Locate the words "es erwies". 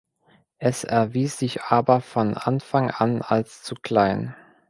0.57-1.37